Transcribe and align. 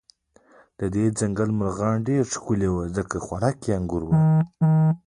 د 0.79 0.81
دې 0.95 1.05
ځنګل 1.19 1.49
مرغان 1.59 1.97
به 1.99 2.05
ډېر 2.09 2.23
ښکلي 2.33 2.69
و، 2.71 2.77
ځکه 2.97 3.15
خوراکه 3.25 3.65
یې 3.69 3.75
انګور 3.77 4.03
ول. 4.05 4.19